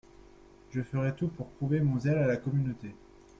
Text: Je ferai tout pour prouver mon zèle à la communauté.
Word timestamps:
Je 0.71 0.81
ferai 0.81 1.15
tout 1.15 1.27
pour 1.27 1.51
prouver 1.51 1.79
mon 1.79 1.99
zèle 1.99 2.17
à 2.17 2.25
la 2.25 2.37
communauté. 2.37 2.95